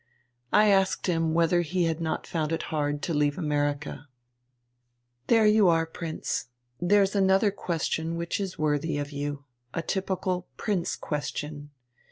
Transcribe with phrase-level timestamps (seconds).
[0.51, 4.07] "I asked him whether he had not found it hard to leave America."
[5.27, 6.45] "There you are, Prince,
[6.79, 9.45] there's another question which is worthy of you,
[9.75, 11.69] a typical Prince question.